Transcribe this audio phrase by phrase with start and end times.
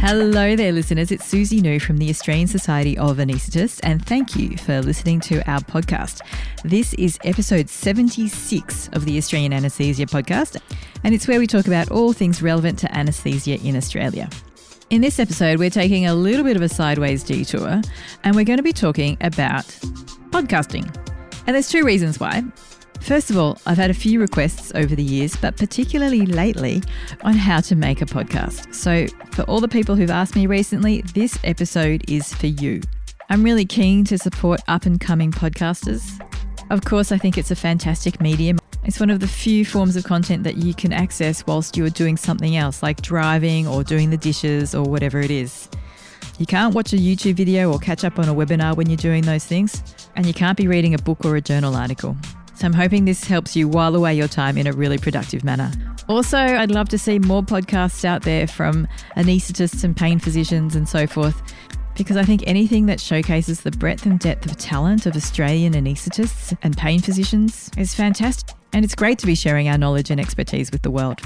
[0.00, 1.10] Hello there, listeners.
[1.10, 5.38] It's Suzi Nou from the Australian Society of Anaesthetists, and thank you for listening to
[5.50, 6.20] our podcast.
[6.62, 10.56] This is episode 76 of the Australian Anaesthesia Podcast,
[11.02, 14.30] and it's where we talk about all things relevant to anaesthesia in Australia.
[14.90, 17.82] In this episode, we're taking a little bit of a sideways detour,
[18.22, 19.66] and we're going to be talking about
[20.30, 20.86] podcasting.
[21.48, 22.44] And there's two reasons why.
[23.00, 26.82] First of all, I've had a few requests over the years, but particularly lately,
[27.22, 28.74] on how to make a podcast.
[28.74, 32.82] So, for all the people who've asked me recently, this episode is for you.
[33.30, 36.20] I'm really keen to support up and coming podcasters.
[36.70, 38.58] Of course, I think it's a fantastic medium.
[38.84, 42.16] It's one of the few forms of content that you can access whilst you're doing
[42.16, 45.68] something else, like driving or doing the dishes or whatever it is.
[46.38, 49.22] You can't watch a YouTube video or catch up on a webinar when you're doing
[49.24, 49.82] those things,
[50.14, 52.16] and you can't be reading a book or a journal article.
[52.58, 55.70] So I'm hoping this helps you while away your time in a really productive manner.
[56.08, 60.88] Also, I'd love to see more podcasts out there from anaesthetists and pain physicians and
[60.88, 61.40] so forth,
[61.96, 66.58] because I think anything that showcases the breadth and depth of talent of Australian anaesthetists
[66.64, 68.56] and pain physicians is fantastic.
[68.72, 71.20] And it's great to be sharing our knowledge and expertise with the world.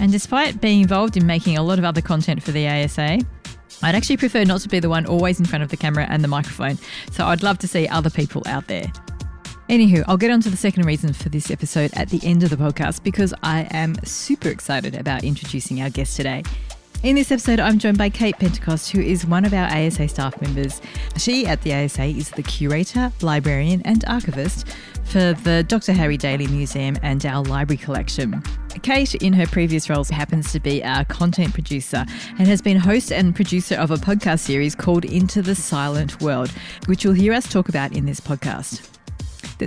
[0.00, 3.18] And despite being involved in making a lot of other content for the ASA,
[3.82, 6.24] I'd actually prefer not to be the one always in front of the camera and
[6.24, 6.78] the microphone.
[7.10, 8.90] So I'd love to see other people out there.
[9.70, 12.50] Anywho, I'll get on to the second reason for this episode at the end of
[12.50, 16.42] the podcast because I am super excited about introducing our guest today.
[17.04, 20.42] In this episode, I'm joined by Kate Pentecost, who is one of our ASA staff
[20.42, 20.82] members.
[21.16, 24.66] She at the ASA is the curator, librarian, and archivist
[25.04, 25.92] for the Dr.
[25.92, 28.42] Harry Daly Museum and our library collection.
[28.82, 32.04] Kate, in her previous roles, happens to be our content producer
[32.40, 36.50] and has been host and producer of a podcast series called Into the Silent World,
[36.86, 38.99] which you'll hear us talk about in this podcast.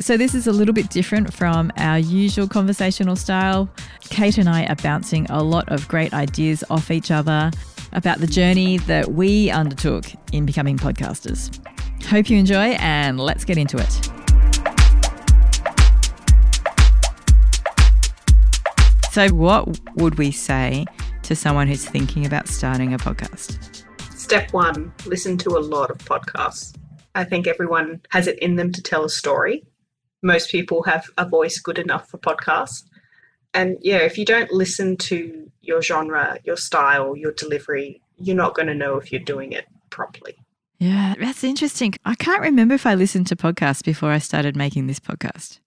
[0.02, 3.70] So, this is a little bit different from our usual conversational style.
[4.02, 7.52] Kate and I are bouncing a lot of great ideas off each other
[7.92, 11.60] about the journey that we undertook in becoming podcasters.
[12.06, 14.14] Hope you enjoy, and let's get into it.
[19.12, 20.86] So, what would we say
[21.22, 23.84] to someone who's thinking about starting a podcast?
[24.18, 26.76] Step one listen to a lot of podcasts.
[27.16, 29.64] I think everyone has it in them to tell a story
[30.24, 32.84] most people have a voice good enough for podcasts.
[33.54, 38.56] And yeah, if you don't listen to your genre, your style, your delivery, you're not
[38.56, 40.36] going to know if you're doing it properly.
[40.80, 41.94] Yeah, that's interesting.
[42.04, 45.60] I can't remember if I listened to podcasts before I started making this podcast.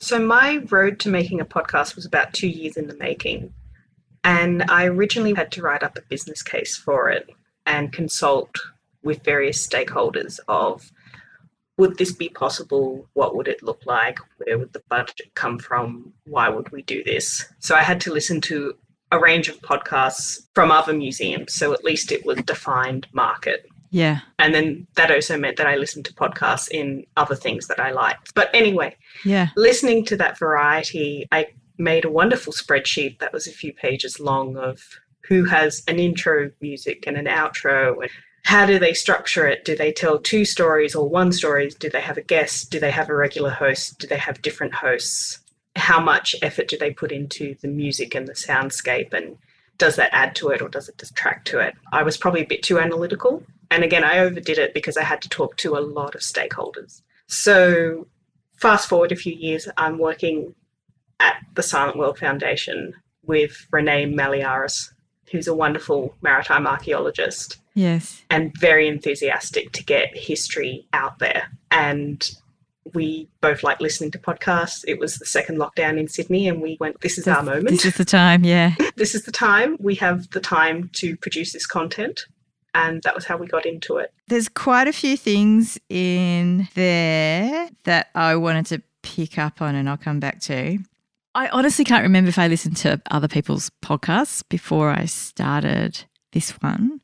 [0.00, 3.52] So, my road to making a podcast was about two years in the making.
[4.22, 7.28] And I originally had to write up a business case for it
[7.66, 8.54] and consult
[9.02, 10.92] with various stakeholders of
[11.76, 13.08] would this be possible?
[13.14, 14.18] What would it look like?
[14.36, 16.12] Where would the budget come from?
[16.26, 17.46] Why would we do this?
[17.58, 18.74] So I had to listen to
[19.10, 21.54] a range of podcasts from other museums.
[21.54, 23.66] So at least it was defined market.
[23.90, 24.20] Yeah.
[24.38, 27.90] And then that also meant that I listened to podcasts in other things that I
[27.90, 28.34] liked.
[28.34, 29.48] But anyway, yeah.
[29.56, 34.56] Listening to that variety, I made a wonderful spreadsheet that was a few pages long
[34.56, 34.82] of
[35.22, 38.10] who has an intro music and an outro and
[38.44, 39.64] how do they structure it?
[39.64, 41.70] Do they tell two stories or one story?
[41.78, 42.70] Do they have a guest?
[42.70, 43.98] Do they have a regular host?
[43.98, 45.40] Do they have different hosts?
[45.76, 49.12] How much effort do they put into the music and the soundscape?
[49.12, 49.36] And
[49.78, 51.74] does that add to it or does it detract to it?
[51.92, 53.42] I was probably a bit too analytical.
[53.70, 57.02] And again, I overdid it because I had to talk to a lot of stakeholders.
[57.28, 58.08] So,
[58.56, 60.54] fast forward a few years, I'm working
[61.20, 64.92] at the Silent World Foundation with Renee Maliaris,
[65.30, 67.58] who's a wonderful maritime archaeologist.
[67.80, 68.22] Yes.
[68.28, 71.50] And very enthusiastic to get history out there.
[71.70, 72.30] And
[72.92, 74.84] we both like listening to podcasts.
[74.86, 77.70] It was the second lockdown in Sydney, and we went, This is this, our moment.
[77.70, 78.74] This is the time, yeah.
[78.96, 79.78] this is the time.
[79.80, 82.26] We have the time to produce this content.
[82.74, 84.12] And that was how we got into it.
[84.28, 89.88] There's quite a few things in there that I wanted to pick up on, and
[89.88, 90.78] I'll come back to.
[91.34, 96.50] I honestly can't remember if I listened to other people's podcasts before I started this
[96.62, 97.00] one.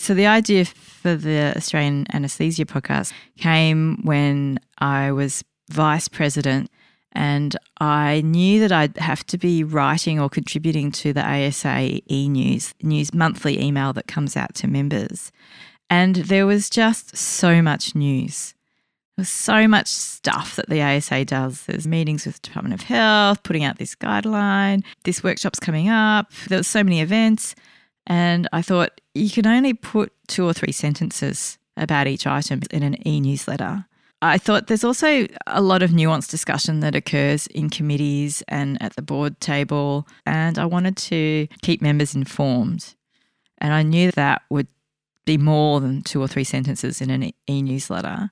[0.00, 6.70] So, the idea for the Australian Anesthesia podcast came when I was vice president
[7.12, 12.28] and I knew that I'd have to be writing or contributing to the ASA e
[12.28, 12.74] news,
[13.12, 15.32] monthly email that comes out to members.
[15.90, 18.54] And there was just so much news.
[19.16, 21.64] There's so much stuff that the ASA does.
[21.64, 26.30] There's meetings with the Department of Health, putting out this guideline, this workshop's coming up.
[26.48, 27.56] There were so many events.
[28.08, 32.82] And I thought you can only put two or three sentences about each item in
[32.82, 33.84] an e newsletter.
[34.20, 38.96] I thought there's also a lot of nuanced discussion that occurs in committees and at
[38.96, 42.96] the board table, and I wanted to keep members informed.
[43.58, 44.66] And I knew that would
[45.24, 48.30] be more than two or three sentences in an e newsletter.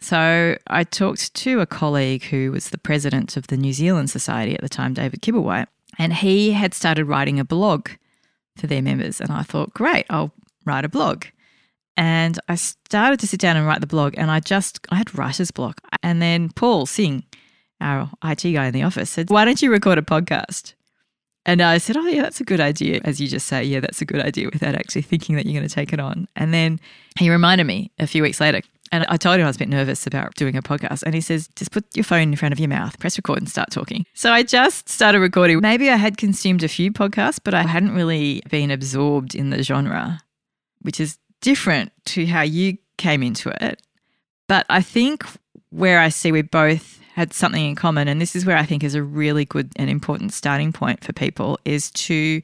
[0.00, 4.54] So I talked to a colleague who was the president of the New Zealand Society
[4.54, 5.66] at the time, David Kibblewhite,
[5.98, 7.90] and he had started writing a blog
[8.60, 9.20] for their members.
[9.20, 10.32] And I thought, great, I'll
[10.64, 11.24] write a blog.
[11.96, 15.16] And I started to sit down and write the blog, and I just I had
[15.18, 15.80] writer's block.
[16.02, 17.24] And then Paul Singh,
[17.80, 20.74] our IT guy in the office, said, "Why don't you record a podcast?"
[21.46, 23.00] And I said, Oh, yeah, that's a good idea.
[23.04, 25.68] As you just say, yeah, that's a good idea without actually thinking that you're going
[25.68, 26.28] to take it on.
[26.36, 26.78] And then
[27.18, 28.60] he reminded me a few weeks later.
[28.92, 31.04] And I told him I was a bit nervous about doing a podcast.
[31.04, 33.48] And he says, just put your phone in front of your mouth, press record, and
[33.48, 34.04] start talking.
[34.14, 35.60] So I just started recording.
[35.60, 39.62] Maybe I had consumed a few podcasts, but I hadn't really been absorbed in the
[39.62, 40.20] genre,
[40.82, 43.80] which is different to how you came into it.
[44.48, 45.24] But I think
[45.70, 48.82] where I see we both had something in common, and this is where I think
[48.82, 52.42] is a really good and important starting point for people, is to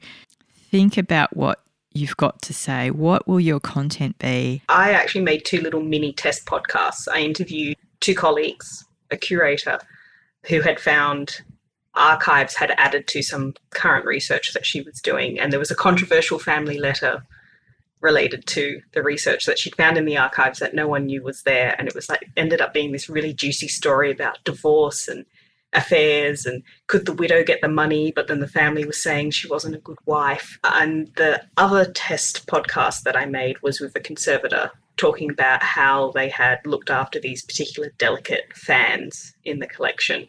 [0.71, 1.61] think about what
[1.97, 2.91] you've got to say.
[2.91, 4.61] What will your content be?
[4.69, 7.07] I actually made two little mini test podcasts.
[7.11, 9.79] I interviewed two colleagues, a curator
[10.47, 11.41] who had found
[11.95, 15.75] archives had added to some current research that she was doing, and there was a
[15.75, 17.23] controversial family letter
[18.01, 21.41] related to the research that she'd found in the archives that no one knew was
[21.43, 21.75] there.
[21.79, 25.25] And it was like, ended up being this really juicy story about divorce and
[25.73, 29.47] affairs and could the widow get the money, but then the family was saying she
[29.47, 30.59] wasn't a good wife.
[30.63, 36.11] And the other test podcast that I made was with a conservator talking about how
[36.11, 40.27] they had looked after these particular delicate fans in the collection.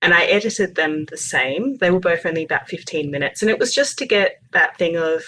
[0.00, 1.78] And I edited them the same.
[1.78, 3.42] They were both only about 15 minutes.
[3.42, 5.24] And it was just to get that thing of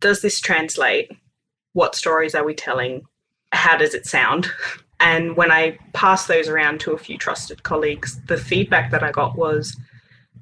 [0.00, 1.10] does this translate?
[1.72, 3.02] What stories are we telling?
[3.52, 4.48] How does it sound?
[5.00, 9.12] And when I passed those around to a few trusted colleagues, the feedback that I
[9.12, 9.76] got was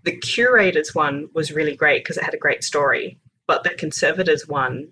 [0.05, 4.49] the curator's one was really great because it had a great story, but the conservator's
[4.49, 4.89] one,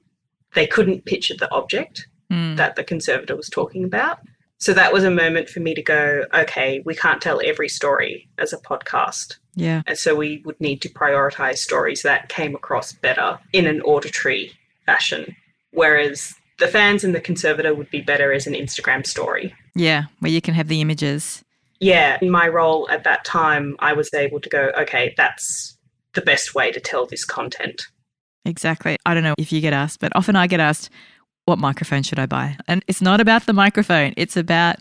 [0.54, 2.56] they couldn't picture the object mm.
[2.56, 4.18] that the conservator was talking about.
[4.58, 8.28] So that was a moment for me to go, okay, we can't tell every story
[8.38, 9.36] as a podcast.
[9.54, 9.82] Yeah.
[9.86, 14.52] And so we would need to prioritize stories that came across better in an auditory
[14.86, 15.36] fashion.
[15.72, 16.34] Whereas
[16.64, 19.54] the fans and the conservator would be better as an Instagram story.
[19.74, 21.44] Yeah, where you can have the images.
[21.78, 25.76] Yeah, in my role at that time, I was able to go, okay, that's
[26.14, 27.88] the best way to tell this content.
[28.46, 28.96] Exactly.
[29.04, 30.88] I don't know if you get asked, but often I get asked,
[31.44, 32.56] what microphone should I buy?
[32.66, 34.76] And it's not about the microphone, it's about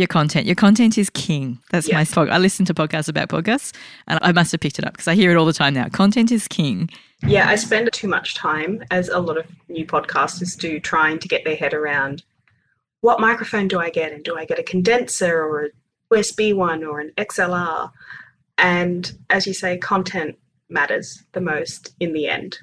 [0.00, 0.46] your content.
[0.46, 1.60] Your content is king.
[1.70, 1.94] That's yeah.
[1.94, 2.28] my talk.
[2.28, 3.72] I listen to podcasts about podcasts
[4.08, 5.88] and I must have picked it up because I hear it all the time now.
[5.88, 6.90] Content is king.
[7.26, 11.28] Yeah, I spend too much time, as a lot of new podcasters do, trying to
[11.28, 12.24] get their head around
[13.00, 14.12] what microphone do I get?
[14.12, 15.70] And do I get a condenser or a
[16.14, 17.90] USB one or an XLR?
[18.58, 20.36] And as you say, content
[20.68, 22.58] matters the most in the end.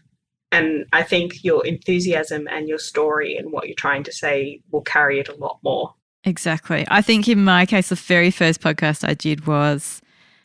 [0.52, 4.82] And I think your enthusiasm and your story and what you're trying to say will
[4.82, 5.94] carry it a lot more.
[6.28, 6.86] Exactly.
[6.90, 10.02] I think in my case, the very first podcast I did was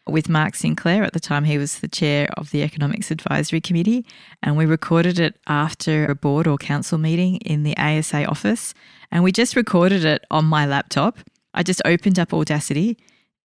[0.06, 1.02] with Mark Sinclair.
[1.02, 4.06] At the time, he was the chair of the Economics Advisory Committee,
[4.44, 8.74] and we recorded it after a board or council meeting in the ASA office.
[9.10, 11.18] And we just recorded it on my laptop.
[11.52, 12.96] I just opened up Audacity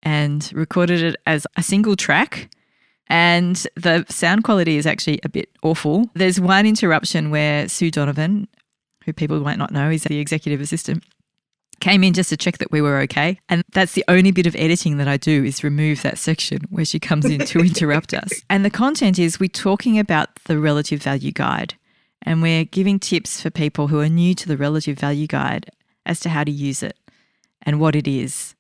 [0.03, 2.51] and recorded it as a single track.
[3.07, 6.11] And the sound quality is actually a bit awful.
[6.13, 8.47] There's one interruption where Sue Donovan,
[9.07, 11.03] who people might not know is the executive assistant,
[11.81, 13.39] came in just to check that we were okay.
[13.49, 16.85] And that's the only bit of editing that I do is remove that section where
[16.85, 18.31] she comes in to interrupt us.
[18.49, 21.75] And the content is we're talking about the relative value guide
[22.23, 25.71] and we're giving tips for people who are new to the relative value guide
[26.05, 26.97] as to how to use it
[27.63, 28.55] and what it is.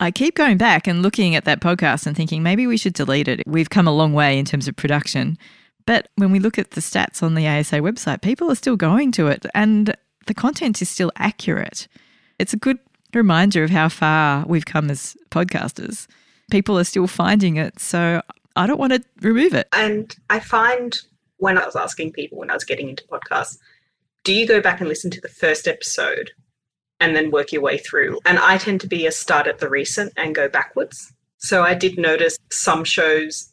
[0.00, 3.28] I keep going back and looking at that podcast and thinking maybe we should delete
[3.28, 3.42] it.
[3.46, 5.38] We've come a long way in terms of production.
[5.86, 9.12] But when we look at the stats on the ASA website, people are still going
[9.12, 9.94] to it and
[10.26, 11.88] the content is still accurate
[12.42, 12.78] it's a good
[13.14, 16.08] reminder of how far we've come as podcasters.
[16.50, 17.78] People are still finding it.
[17.78, 18.20] So
[18.56, 19.68] I don't want to remove it.
[19.72, 20.98] And I find
[21.36, 23.58] when I was asking people when I was getting into podcasts,
[24.24, 26.32] do you go back and listen to the first episode
[26.98, 28.18] and then work your way through?
[28.24, 31.12] And I tend to be a start at the recent and go backwards.
[31.38, 33.51] So I did notice some shows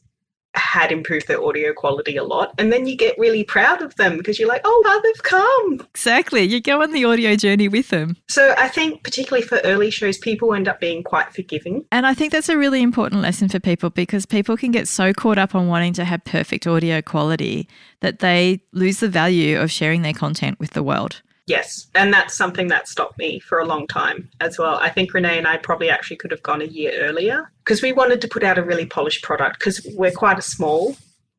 [0.59, 2.53] had improved their audio quality a lot.
[2.57, 5.87] And then you get really proud of them because you're like, oh, wow, they've come.
[5.95, 6.43] Exactly.
[6.43, 8.17] You go on the audio journey with them.
[8.27, 11.85] So I think, particularly for early shows, people end up being quite forgiving.
[11.91, 15.13] And I think that's a really important lesson for people because people can get so
[15.13, 17.67] caught up on wanting to have perfect audio quality
[18.01, 21.21] that they lose the value of sharing their content with the world.
[21.50, 24.75] Yes, and that's something that stopped me for a long time as well.
[24.75, 27.91] I think Renee and I probably actually could have gone a year earlier because we
[27.91, 30.96] wanted to put out a really polished product because we're quite a small,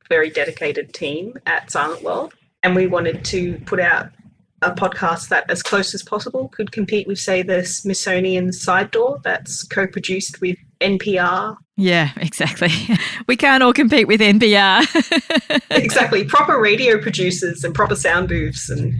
[0.08, 2.34] very dedicated team at Silent World.
[2.64, 4.10] and we wanted to put out
[4.62, 9.20] a podcast that, as close as possible, could compete with, say, the Smithsonian Side Door
[9.22, 11.56] that's co produced with NPR.
[11.76, 12.70] Yeah, exactly.
[13.26, 14.82] We can't all compete with NPR.
[15.70, 16.24] exactly.
[16.24, 18.94] Proper radio producers and proper sound booths and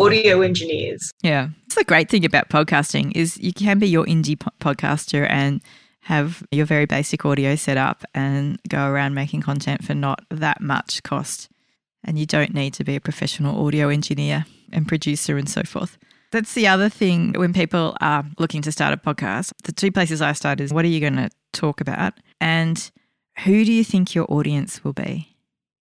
[0.00, 1.12] audio engineers.
[1.22, 1.50] Yeah.
[1.66, 5.60] It's the great thing about podcasting is you can be your indie po- podcaster and
[6.00, 10.60] have your very basic audio set up and go around making content for not that
[10.60, 11.48] much cost.
[12.02, 15.98] And you don't need to be a professional audio engineer and producer and so forth.
[16.32, 19.52] That's the other thing when people are looking to start a podcast.
[19.64, 22.14] The two places I start is what are you going to talk about?
[22.40, 22.90] And
[23.44, 25.29] who do you think your audience will be?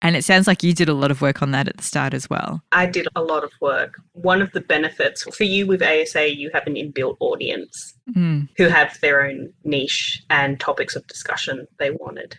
[0.02, 2.14] And it sounds like you did a lot of work on that at the start
[2.14, 2.62] as well.
[2.72, 4.00] I did a lot of work.
[4.14, 8.48] One of the benefits for you with ASA, you have an inbuilt audience Mm.
[8.58, 12.38] who have their own niche and topics of discussion they wanted.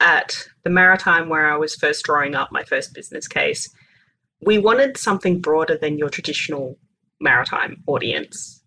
[0.00, 3.72] At the Maritime, where I was first drawing up my first business case,
[4.42, 6.78] we wanted something broader than your traditional
[7.20, 8.62] maritime audience.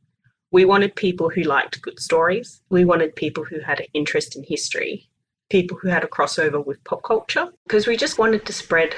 [0.51, 2.61] We wanted people who liked good stories.
[2.69, 5.09] We wanted people who had an interest in history,
[5.49, 8.95] people who had a crossover with pop culture, because we just wanted to spread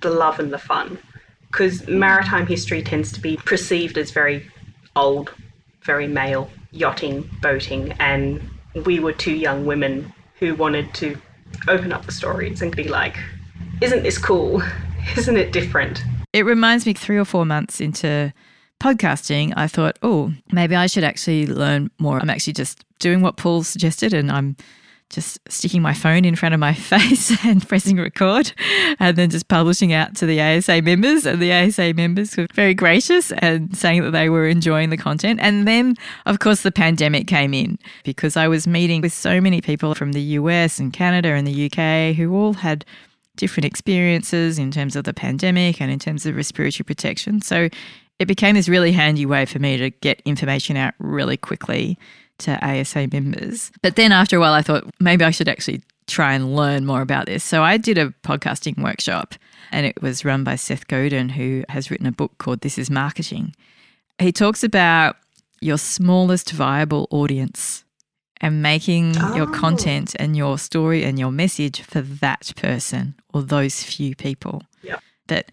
[0.00, 0.98] the love and the fun.
[1.50, 4.48] Because maritime history tends to be perceived as very
[4.96, 5.32] old,
[5.82, 8.40] very male, yachting, boating, and
[8.84, 11.16] we were two young women who wanted to
[11.68, 13.16] open up the stories and be like,
[13.80, 14.62] isn't this cool?
[15.16, 16.02] Isn't it different?
[16.34, 18.30] It reminds me three or four months into
[18.80, 22.18] podcasting, I thought, oh, maybe I should actually learn more.
[22.18, 24.56] I'm actually just doing what Paul suggested and I'm
[25.10, 28.52] just sticking my phone in front of my face and pressing record
[28.98, 31.24] and then just publishing out to the ASA members.
[31.24, 35.40] And the ASA members were very gracious and saying that they were enjoying the content.
[35.42, 35.96] And then,
[36.26, 40.12] of course, the pandemic came in because I was meeting with so many people from
[40.12, 42.84] the US and Canada and the UK who all had
[43.36, 47.40] different experiences in terms of the pandemic and in terms of respiratory protection.
[47.40, 47.68] So
[48.18, 51.96] it became this really handy way for me to get information out really quickly
[52.38, 53.70] to ASA members.
[53.82, 57.02] But then after a while, I thought maybe I should actually try and learn more
[57.02, 57.44] about this.
[57.44, 59.34] So I did a podcasting workshop
[59.70, 62.88] and it was run by Seth Godin, who has written a book called This is
[62.90, 63.54] Marketing.
[64.18, 65.16] He talks about
[65.60, 67.84] your smallest viable audience
[68.40, 69.52] and making your Oh.
[69.52, 74.62] content and your story and your message for that person or those few people.
[74.82, 75.02] Yep.
[75.26, 75.52] That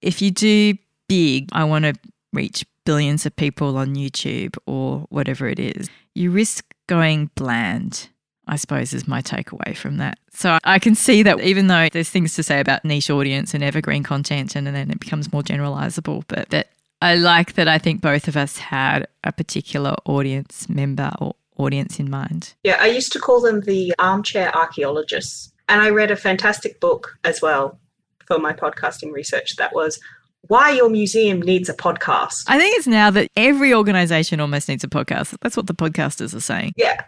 [0.00, 0.74] if you do
[1.08, 1.94] big, I want to
[2.32, 8.08] reach billions of people on YouTube or whatever it is, you risk going bland.
[8.46, 10.18] I suppose is my takeaway from that.
[10.30, 13.64] So I can see that even though there's things to say about niche audience and
[13.64, 16.68] evergreen content and then it becomes more generalizable, but that
[17.00, 21.98] I like that I think both of us had a particular audience member or audience
[21.98, 22.54] in mind.
[22.64, 25.52] Yeah, I used to call them the armchair archaeologists.
[25.68, 27.78] And I read a fantastic book as well
[28.26, 29.98] for my podcasting research that was
[30.48, 32.44] Why Your Museum Needs a Podcast.
[32.48, 35.36] I think it's now that every organization almost needs a podcast.
[35.40, 36.72] That's what the podcasters are saying.
[36.76, 37.00] Yeah.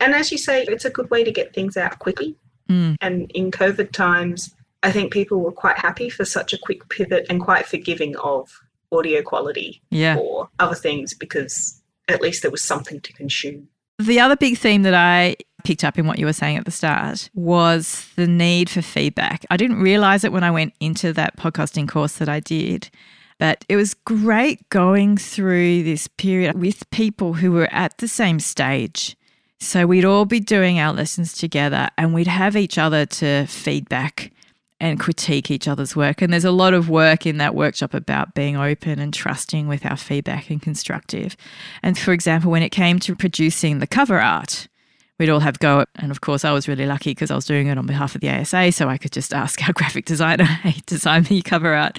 [0.00, 2.36] And as you say, it's a good way to get things out quickly.
[2.68, 2.96] Mm.
[3.00, 7.26] And in COVID times, I think people were quite happy for such a quick pivot
[7.28, 8.48] and quite forgiving of
[8.92, 10.16] audio quality Yeah.
[10.16, 13.68] or other things because at least there was something to consume.
[13.98, 16.70] The other big theme that I picked up in what you were saying at the
[16.70, 19.44] start was the need for feedback.
[19.50, 22.90] I didn't realize it when I went into that podcasting course that I did,
[23.38, 28.40] but it was great going through this period with people who were at the same
[28.40, 29.16] stage.
[29.60, 34.32] So we'd all be doing our lessons together and we'd have each other to feedback
[34.80, 36.22] and critique each other's work.
[36.22, 39.84] And there's a lot of work in that workshop about being open and trusting with
[39.84, 41.36] our feedback and constructive.
[41.82, 44.68] And for example, when it came to producing the cover art,
[45.18, 45.84] we'd all have go.
[45.96, 48.20] And of course, I was really lucky because I was doing it on behalf of
[48.20, 48.72] the ASA.
[48.72, 51.98] So I could just ask our graphic designer, hey, design me cover art.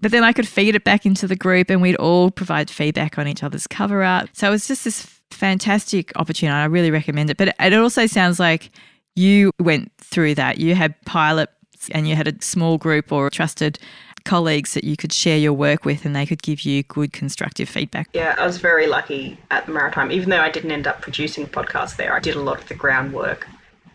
[0.00, 3.18] But then I could feed it back into the group and we'd all provide feedback
[3.18, 4.30] on each other's cover art.
[4.32, 6.56] So it was just this fantastic opportunity.
[6.56, 7.36] I really recommend it.
[7.36, 8.70] But it also sounds like
[9.14, 10.58] you went through that.
[10.58, 11.52] You had pilots
[11.90, 13.78] and you had a small group or trusted
[14.24, 17.68] colleagues that you could share your work with and they could give you good constructive
[17.68, 18.08] feedback.
[18.12, 20.10] Yeah, I was very lucky at the Maritime.
[20.10, 22.74] Even though I didn't end up producing podcasts there, I did a lot of the
[22.74, 23.46] groundwork.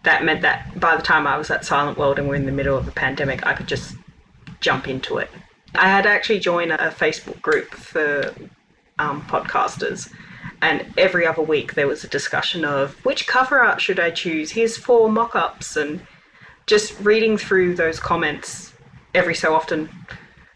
[0.03, 2.51] That meant that by the time I was at Silent World and we're in the
[2.51, 3.96] middle of a pandemic, I could just
[4.60, 5.29] jump into it.
[5.74, 8.34] I had actually joined a Facebook group for
[9.00, 10.12] um, podcasters,
[10.62, 14.51] and every other week there was a discussion of which cover art should I choose?
[14.51, 16.05] Here's four mock ups, and
[16.65, 18.75] just reading through those comments
[19.15, 19.89] every so often,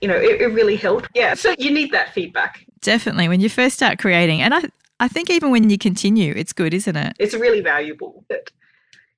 [0.02, 1.10] you know, it, it really helped.
[1.16, 2.66] Yeah, so you need that feedback.
[2.82, 3.28] Definitely.
[3.28, 4.62] When you first start creating, and I,
[5.00, 7.16] I think even when you continue, it's good, isn't it?
[7.20, 8.26] It's really valuable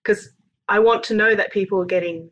[0.04, 0.30] because
[0.68, 2.30] I want to know that people are getting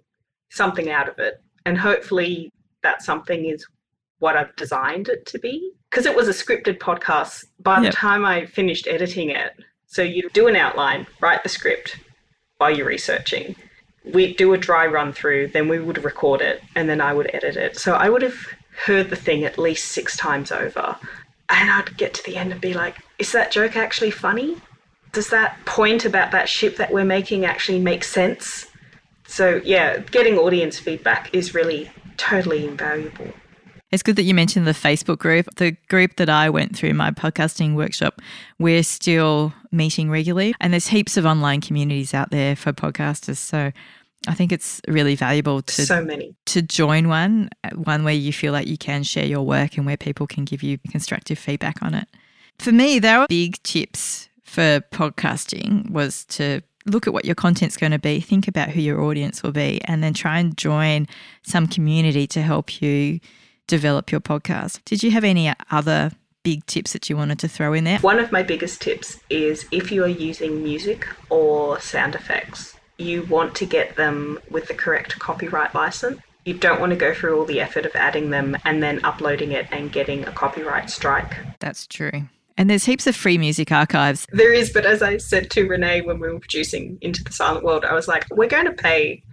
[0.52, 1.42] something out of it.
[1.66, 2.52] And hopefully,
[2.84, 3.66] that something is
[4.20, 5.72] what I've designed it to be.
[5.90, 7.46] Because it was a scripted podcast.
[7.60, 7.92] By Yep.
[7.92, 9.54] the time I finished editing it,
[9.88, 11.98] so you do an outline, write the script
[12.58, 13.56] while you're researching.
[14.06, 17.30] We'd do a dry run through, then we would record it, and then I would
[17.34, 17.78] edit it.
[17.78, 18.38] So I would have
[18.86, 20.98] heard the thing at least six times over.
[21.50, 24.58] And I'd get to the end and be like, is that joke actually funny?
[25.12, 28.68] Does that point about that ship that we're making actually make sense?
[29.28, 33.32] So, yeah, getting audience feedback is really totally invaluable.
[33.92, 35.48] It's good that you mentioned the Facebook group.
[35.56, 38.22] The group that I went through, my podcasting workshop,
[38.60, 43.38] we're still meeting regularly, and there's heaps of online communities out there for podcasters.
[43.38, 43.72] So
[44.28, 46.36] I think it's really valuable to so many.
[46.48, 49.98] to join one, one where you feel like you can share your work and where
[49.98, 52.08] people can give you constructive feedback on it.
[52.60, 57.78] For me, there were big tips for podcasting was to look at what your content's
[57.78, 61.08] going to be, think about who your audience will be, and then try and join
[61.44, 63.20] some community to help you
[63.70, 64.82] develop your podcast.
[64.84, 66.12] Did you have any other
[66.44, 68.00] big tips that you wanted to throw in there?
[68.00, 73.24] One of my biggest tips is if you are using music or sound effects, you
[73.24, 76.20] want to get them with the correct copyright license.
[76.46, 79.52] You don't want to go through all the effort of adding them and then uploading
[79.52, 81.36] it and getting a copyright strike.
[81.60, 82.24] That's true.
[82.58, 84.26] And there's heaps of free music archives.
[84.32, 87.64] There is, but as I said to Renee when we were producing Into the Silent
[87.64, 89.24] World, I was like, we're going to pay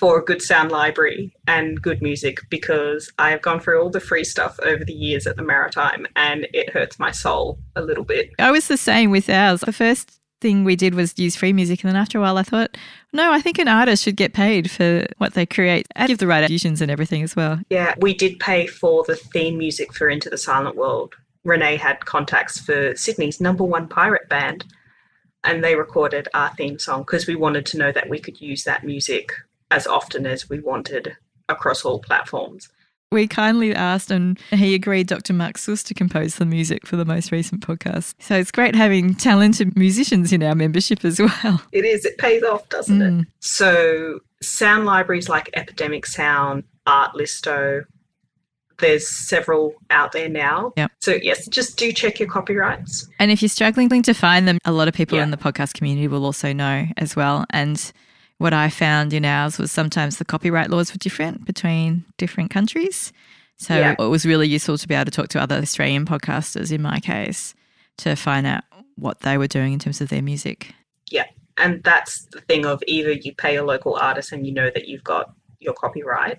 [0.00, 4.00] for a good sound library and good music because I have gone through all the
[4.00, 8.04] free stuff over the years at the Maritime and it hurts my soul a little
[8.04, 8.30] bit.
[8.38, 9.60] I was the same with ours.
[9.60, 12.42] The first thing we did was use free music, and then after a while, I
[12.42, 12.78] thought,
[13.12, 16.26] no, I think an artist should get paid for what they create and give the
[16.26, 17.60] right fusions and everything as well.
[17.68, 21.14] Yeah, we did pay for the theme music for Into the Silent World.
[21.44, 24.64] Renee had contacts for Sydney's number one pirate band
[25.44, 28.64] and they recorded our theme song because we wanted to know that we could use
[28.64, 29.32] that music
[29.70, 31.16] as often as we wanted
[31.48, 32.68] across all platforms.
[33.12, 35.32] We kindly asked, and he agreed, Dr.
[35.32, 38.14] Mark to compose the music for the most recent podcast.
[38.20, 41.60] So it's great having talented musicians in our membership as well.
[41.72, 43.10] It is, it pays off, doesn't it?
[43.10, 43.26] Mm.
[43.40, 47.82] So, sound libraries like Epidemic Sound, Art Listo,
[48.78, 50.72] there's several out there now.
[50.76, 50.92] Yep.
[51.00, 53.08] So, yes, just do check your copyrights.
[53.18, 55.24] And if you're struggling to find them, a lot of people Yeah.
[55.24, 57.44] in the podcast community will also know as well.
[57.50, 57.92] And
[58.40, 63.12] what I found in ours was sometimes the copyright laws were different between different countries.
[63.58, 63.94] So Yeah.
[63.98, 67.00] it was really useful to be able to talk to other Australian podcasters in my
[67.00, 67.54] case
[67.98, 68.64] to find out
[68.96, 70.74] what they were doing in terms of their music.
[71.10, 71.26] Yeah.
[71.58, 74.88] And that's the thing of either you pay a local artist and you know that
[74.88, 76.38] you've got your copyright,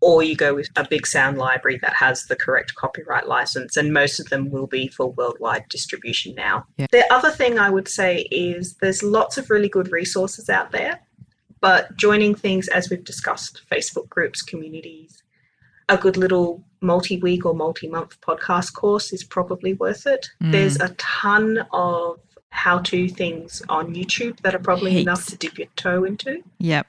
[0.00, 3.92] or you go with a big sound library that has the correct copyright license, and
[3.92, 6.64] most of them will be for worldwide distribution now.
[6.78, 6.86] Yeah.
[6.90, 10.98] The other thing I would say is there's lots of really good resources out there,
[11.62, 15.22] but joining things as we've discussed, Facebook groups, communities,
[15.88, 20.28] a good little multi week or multi month podcast course is probably worth it.
[20.42, 20.52] Mm.
[20.52, 22.18] There's a ton of
[22.50, 26.42] how to things on YouTube that are probably enough to dip your toe into.
[26.58, 26.86] Yep.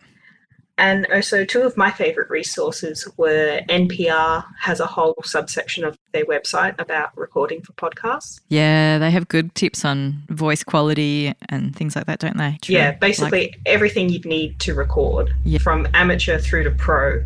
[0.78, 6.26] And also, two of my favorite resources were NPR has a whole subsection of their
[6.26, 8.40] website about recording for podcasts.
[8.50, 12.58] Yeah, they have good tips on voice quality and things like that, don't they?
[12.64, 12.74] True.
[12.76, 15.60] Yeah, Like- basically everything you'd need to record Yeah.
[15.60, 17.24] from amateur through to pro,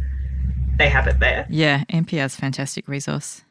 [0.78, 1.48] they have it there.
[1.50, 3.44] yeah, NPR's a fantastic resource.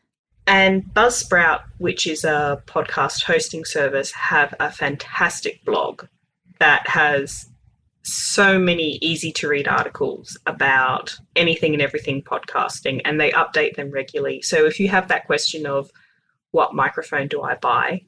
[0.46, 6.04] And Buzzsprout, which is a podcast hosting service, have a fantastic blog
[6.58, 7.48] that has
[8.06, 13.90] so many easy to read articles about anything and everything podcasting, and they update them
[13.90, 14.42] regularly.
[14.42, 15.90] So if you have that question of
[16.52, 18.02] what microphone do I buy,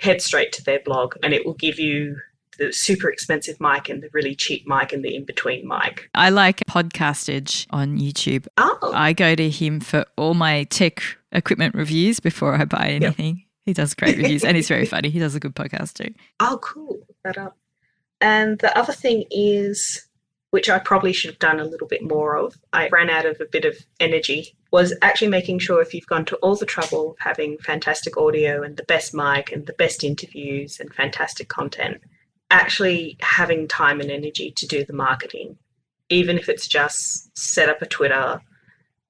[0.00, 2.16] head straight to their blog and it will give you
[2.58, 6.08] the super expensive mic and the really cheap mic and the in between mic.
[6.14, 8.46] I like Podcastage on YouTube.
[8.56, 11.02] Oh, I go to him for all my tech
[11.32, 13.44] equipment reviews before I buy anything.
[13.64, 15.10] He does great reviews and he's very funny.
[15.10, 16.14] He does a good podcast too.
[16.40, 16.98] Oh, cool.
[16.98, 17.56] Look That up.
[18.24, 20.06] And the other thing is,
[20.50, 23.38] which I probably should have done a little bit more of, I ran out of
[23.38, 27.10] a bit of energy, was actually making sure if you've gone to all the trouble
[27.10, 32.00] of having fantastic audio and the best mic and the best interviews and fantastic content,
[32.50, 35.58] actually having time and energy to do the marketing,
[36.08, 38.40] even if it's just set up a Twitter,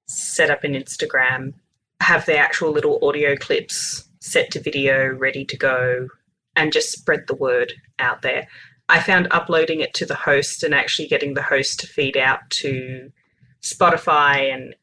[0.07, 1.53] set up an Instagram,
[2.01, 6.09] have the actual little audio clips set to video ready to go,
[6.57, 8.45] and just spread the word out there.
[8.89, 12.41] I found uploading it to the host and actually getting the host to feed out
[12.51, 13.11] to
[13.61, 14.75] Spotify and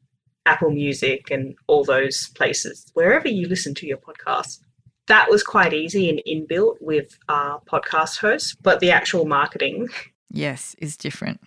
[0.44, 4.58] Apple Music and all those places, wherever you listen to your podcast.
[5.06, 9.88] That was quite easy and inbuilt with our podcast host, but the actual marketing
[10.32, 11.40] Yes, is different.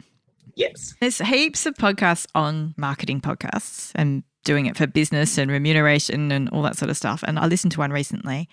[0.55, 0.93] Yes.
[1.01, 6.47] There's heaps of podcasts on marketing podcasts and doing it for business and remuneration and
[6.49, 7.23] all that sort of stuff.
[7.27, 8.47] And I listened to one recently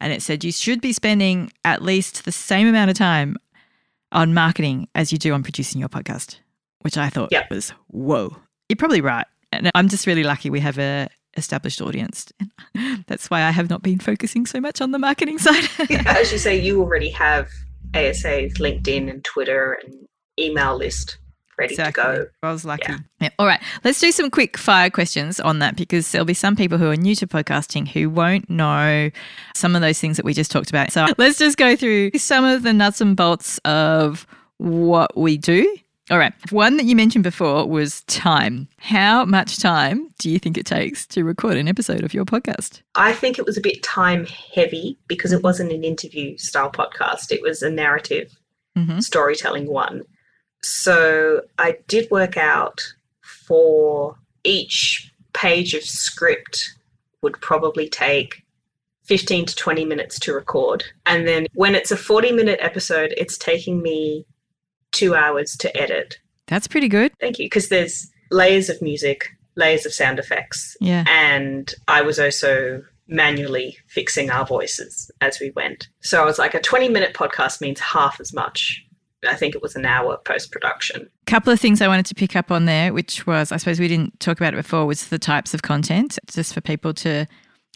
[0.00, 3.36] and it said you should be spending at least the same amount of time
[4.12, 6.36] on marketing as you do on producing your podcast,
[6.80, 7.50] which I thought Yep.
[7.50, 8.36] was whoa.
[8.68, 9.26] You're probably right.
[9.52, 12.30] And I'm just really lucky we have a established audience.
[13.06, 15.68] That's why I have not been focusing so much on the marketing side.
[16.06, 17.48] As you say, you already have
[17.94, 19.94] ASA's LinkedIn and Twitter and
[20.38, 21.18] email list
[21.58, 22.26] ready to go.
[22.42, 22.92] I was lucky.
[22.92, 22.98] Yeah.
[23.20, 23.28] Yeah.
[23.38, 23.60] All right.
[23.84, 26.96] Let's do some quick fire questions on that because there'll be some people who are
[26.96, 29.10] new to podcasting who won't know
[29.54, 30.92] some of those things that we just talked about.
[30.92, 34.26] So let's just go through some of the nuts and bolts of
[34.58, 35.76] what we do.
[36.10, 36.32] All right.
[36.52, 38.66] One that you mentioned before was time.
[38.78, 42.80] How much time do you think it takes to record an episode of your podcast?
[42.94, 47.30] I think it was a bit time heavy because it wasn't an interview style podcast,
[47.30, 48.32] it was a narrative
[48.76, 49.02] Mhm.
[49.02, 50.02] storytelling one.
[50.62, 52.80] So I did work out
[53.22, 56.74] for each page of script
[57.22, 58.44] would probably take
[59.04, 60.84] 15 to 20 minutes to record.
[61.06, 64.26] And then when it's a 40 minute episode, it's taking me
[64.92, 66.18] two hours to edit.
[66.46, 67.12] That's pretty good.
[67.20, 67.46] Thank you.
[67.46, 71.04] Because there's layers of music, layers of sound effects, Yeah.
[71.08, 75.88] and I was also manually fixing our voices as we went.
[76.00, 78.84] So I was like, a 20 minute podcast means half as much.
[79.26, 81.02] I think it was an hour post production.
[81.26, 83.80] A couple of things I wanted to pick up on there, which was I suppose
[83.80, 87.26] we didn't talk about it before, was the types of content, just for people to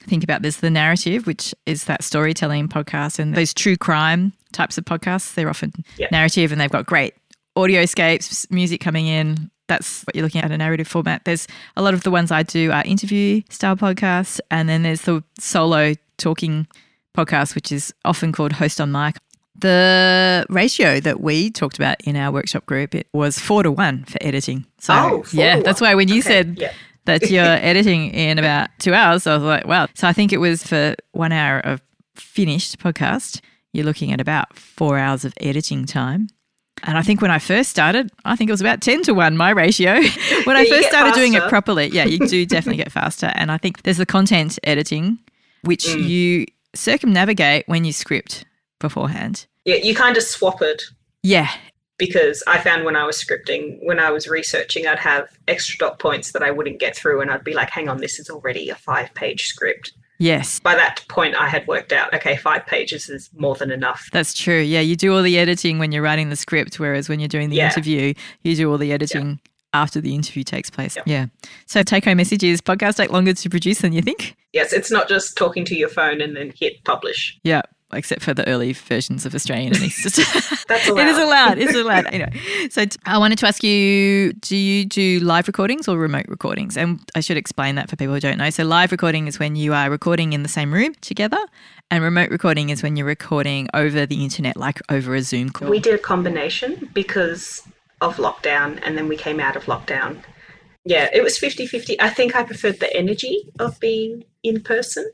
[0.06, 0.42] think about.
[0.42, 5.34] There's the narrative, which is that storytelling podcast, and those true crime types of podcasts.
[5.34, 6.08] They're often Yeah.
[6.12, 7.14] narrative, and they've got great
[7.56, 9.50] audioscapes, music coming in.
[9.68, 11.24] That's what you're looking at a narrative format.
[11.24, 15.02] There's a lot of the ones I do are interview style podcasts, and then there's
[15.02, 16.66] the solo talking
[17.16, 19.16] podcast, which is often called host on mic.
[19.54, 24.04] The ratio that we talked about in our workshop group it was four to one
[24.04, 24.66] for editing.
[24.78, 26.72] So Oh, yeah, that's why when you Okay, said yeah.
[27.04, 29.86] that you're editing in about two hours, I was like, wow.
[29.94, 31.80] So I think it was for one hour of
[32.14, 33.40] finished podcast,
[33.72, 36.28] you're looking at about four hours of editing time.
[36.84, 39.36] And I think when I first started, I think it was about 10 to 1,
[39.36, 39.92] my ratio.
[40.44, 43.30] when I first started doing it properly, yeah, you do definitely get faster.
[43.34, 45.18] And I think there's the content editing,
[45.62, 46.08] which Mm.
[46.08, 48.44] you circumnavigate when you script
[48.82, 49.46] beforehand.
[49.64, 50.82] Yeah, you kind of swap it
[51.22, 51.50] Yeah,
[51.98, 55.98] because I found when I was scripting, when I was researching, I'd have extra dot
[55.98, 58.68] points that I wouldn't get through, and I'd be like, hang on, this is already
[58.68, 59.92] a five page script.
[60.18, 60.60] yes.
[60.60, 64.08] By that point, I had worked out, okay, five pages is more than enough.
[64.12, 64.60] That's true.
[64.60, 67.50] Yeah, you do all the editing when you're writing the script, whereas when you're doing
[67.50, 67.68] the Yeah.
[67.68, 69.40] interview, you do all the editing
[69.74, 70.96] after the interview takes place.
[70.96, 71.02] Yeah.
[71.06, 71.26] Yeah.
[71.66, 74.36] So take home message is podcasts take longer to produce than you think.
[74.52, 77.38] Yes, it's not just talking to your phone and then hit publish.
[77.42, 77.62] Yeah.
[77.92, 80.04] Except for the early versions of Australian and East.
[80.68, 81.58] That's It is allowed.
[81.58, 81.58] allowed.
[81.58, 82.06] It's allowed.
[82.06, 82.32] Anyway,
[82.70, 86.76] so t- I wanted to ask you: Do you do live recordings or remote recordings?
[86.76, 88.50] And I should explain that for people who don't know.
[88.50, 91.38] So live recording is when you are recording in the same room together,
[91.90, 95.68] and remote recording is when you're recording over the internet, like over a Zoom call.
[95.68, 97.62] We did a combination because
[98.00, 100.22] of lockdown and then we came out of lockdown.
[100.84, 102.00] Yeah, it was 50 50.
[102.00, 105.08] I think I preferred the energy of being in person,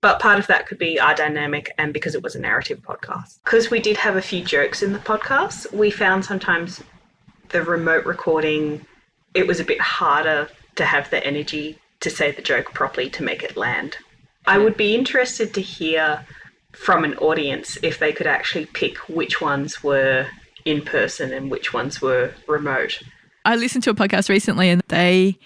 [0.00, 3.38] but part of that could be our dynamic and because it was a narrative podcast.
[3.44, 6.82] Because we did have a few jokes in the podcast, we found sometimes
[7.48, 8.84] the remote recording,
[9.34, 13.22] it was a bit harder to have the energy to say the joke properly to
[13.22, 13.96] make it land.
[14.46, 16.24] I would be interested to hear
[16.72, 20.26] from an audience if they could actually pick which ones were
[20.64, 23.02] in person and which ones were remote.
[23.44, 25.38] I listened to a podcast recently and they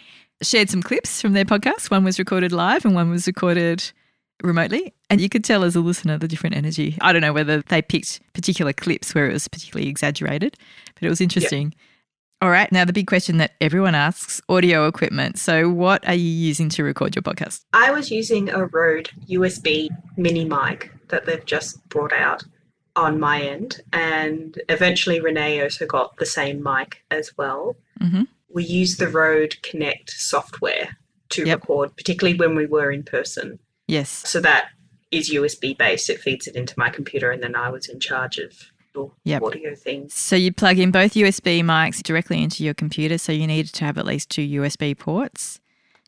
[0.43, 1.91] shared some clips from their podcast.
[1.91, 3.93] One was recorded live and one was recorded
[4.43, 4.93] remotely.
[5.09, 6.97] And you could tell as a listener the different energy.
[7.01, 10.57] I don't know whether they picked particular clips where it was particularly exaggerated,
[10.95, 11.75] but it was interesting.
[12.43, 12.71] All right.
[12.73, 15.39] Now, the big question that everyone asks audio equipment.
[15.39, 17.65] So, what are you using to record your podcast?
[17.75, 22.43] I was using a Rode USB mini mic that they've just brought out
[22.97, 27.77] on my end, and eventually Renee also got the same mic as well.
[28.01, 28.27] Mhm.
[28.49, 30.97] We used the Rode Connect software
[31.31, 31.61] to Yep.
[31.61, 33.59] record, particularly when we were in person.
[33.91, 34.09] Yes.
[34.29, 34.67] So that
[35.11, 36.09] is USB based.
[36.09, 38.53] It feeds it into my computer, and then I was in charge of
[38.95, 39.43] the Yep.
[39.43, 40.15] audio things.
[40.15, 43.19] So, you plug in both USB mics directly into your computer.
[43.19, 45.61] So, you need to have at least two USB ports.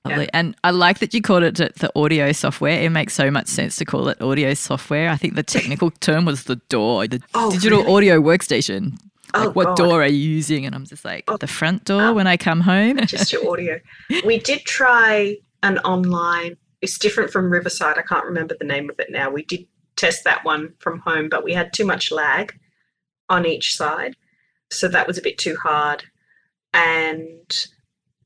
[0.05, 0.11] Yeah.
[0.11, 0.29] Lovely.
[0.33, 2.81] And I like that you called it the- audio software.
[2.83, 5.09] It makes so much sense to call it audio software.
[5.11, 7.93] I think the technical term was the door, the Oh, digital really?
[7.95, 8.95] audio workstation.
[9.35, 9.77] Oh, what God.
[9.77, 10.67] door are you using?
[10.67, 11.37] And I'm just like, Oh.
[11.37, 12.13] the front door Oh.
[12.15, 12.99] when I come home.
[13.07, 13.79] just your audio.
[14.27, 16.57] We did try an online.
[16.83, 17.97] It's different from Riverside.
[17.97, 19.31] I can't remember the name of it now.
[19.31, 19.67] We did
[19.97, 22.59] test that one from home, but we had too much lag
[23.29, 24.17] on each side,
[24.71, 26.03] so that was a bit too hard.
[26.75, 27.67] And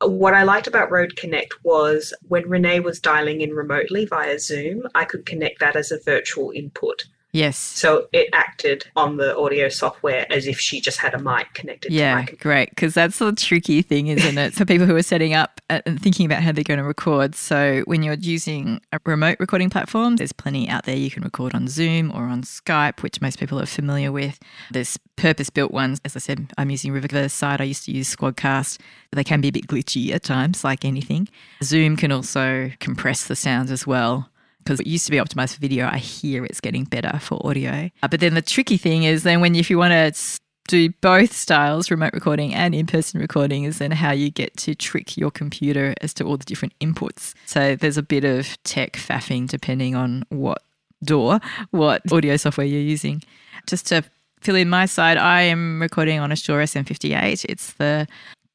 [0.01, 4.83] what I liked about Rode Connect was when Renee was dialing in remotely via Zoom,
[4.95, 7.05] I could connect that as a virtual input.
[7.37, 7.59] Yes.
[7.59, 11.92] So it acted on the audio software as if she just had a mic connected
[11.92, 12.70] yeah, great.
[12.70, 14.55] Because that's the tricky thing, isn't it?
[14.55, 17.35] For people who are setting up and thinking about how they're going to record.
[17.35, 20.96] So when you're using a remote recording platform, there's plenty out there.
[20.96, 24.38] You can record on Zoom or on Skype, which most people are familiar with.
[24.70, 26.01] There's purpose built ones.
[26.05, 27.27] As I said, I'm using Riverside.
[27.37, 27.61] Side.
[27.61, 28.79] I used to use Squadcast.
[29.12, 31.29] They can be a bit glitchy at times, like anything.
[31.62, 34.31] Zoom can also compress the sounds as well
[34.66, 35.87] because it used to be optimized for video.
[35.87, 37.88] I hear it's getting better for audio.
[38.02, 41.33] Uh, but then the tricky thing is then when if you want to do both
[41.33, 45.94] styles, remote recording and in-person recording, is then how you get to trick your computer
[46.00, 47.33] as to all the different inputs.
[47.46, 50.62] So there's a bit of tech faffing depending on what
[51.05, 51.38] door,
[51.70, 53.22] what audio software you're using.
[53.68, 54.02] Just to
[54.40, 57.46] fill in my side, I am recording on a Shure SM58.
[57.48, 58.09] It's the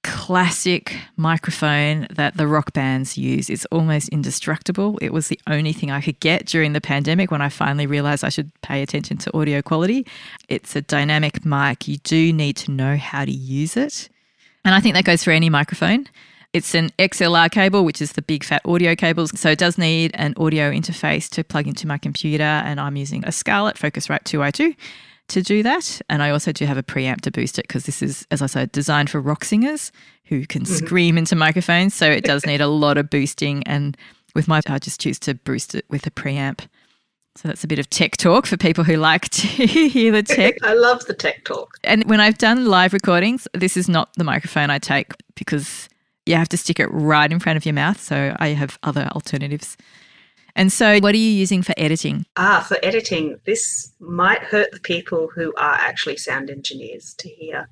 [0.03, 3.49] classic microphone that the rock bands use.
[3.49, 4.97] It's almost indestructible.
[5.01, 8.23] It was the only thing I could get during the pandemic when I finally realized
[8.23, 10.07] I should pay attention to audio quality.
[10.49, 11.87] It's a dynamic mic.
[11.87, 14.09] You do need to know how to use it.
[14.65, 16.07] And I think that goes for any microphone.
[16.53, 19.39] It's an XLR cable, which is the big fat audio cables.
[19.39, 22.43] So it does need an audio interface to plug into my computer.
[22.43, 24.75] And I'm using a Scarlett Focusrite 2i2
[25.31, 26.01] to do that.
[26.09, 28.45] And I also do have a preamp to boost it because this is, as I
[28.45, 29.91] said, designed for rock singers
[30.25, 30.73] who can mm-hmm.
[30.73, 31.93] scream into microphones.
[31.93, 33.63] So it does need a lot of boosting.
[33.63, 33.97] And
[34.35, 36.61] with my, I just choose to boost it with a preamp.
[37.35, 40.55] So that's a bit of tech talk for people who like to hear the tech.
[40.63, 41.77] I love the tech talk.
[41.83, 45.87] And when I've done live recordings, this is not the microphone I take because
[46.25, 47.99] you have to stick it right in front of your mouth.
[48.01, 49.77] So I have other alternatives.
[50.55, 52.25] And so, what are you using for editing?
[52.35, 57.69] Ah, for editing, this might hurt the people who are actually sound engineers to hear.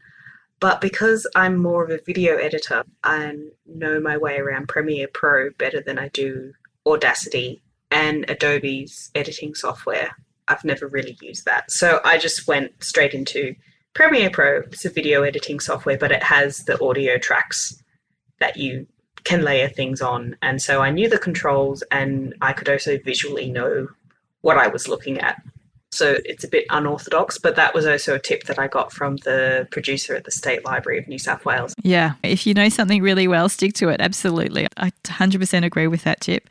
[0.60, 5.52] But because I'm more of a video editor, I know my way around Premiere Pro
[5.52, 6.54] better than I do
[6.86, 7.62] Audacity
[7.92, 10.16] and Adobe's editing software.
[10.48, 11.72] I've never really used that.
[11.72, 13.56] So I just went straight into
[13.94, 14.62] Premiere Pro.
[14.62, 17.82] It's a video editing software, but it has the audio tracks
[18.40, 18.88] that you
[19.24, 20.36] can layer things on.
[20.42, 23.88] And so I knew the controls and I could also visually know
[24.42, 25.42] what I was looking at.
[25.92, 29.18] So it's a bit unorthodox, but that was also a tip that I got from
[29.18, 31.74] the producer at the State Library of New South Wales.
[31.82, 32.14] Yeah.
[32.24, 34.00] If you know something really well, stick to it.
[34.00, 34.68] Absolutely.
[34.78, 36.48] I 100% agree with that tip.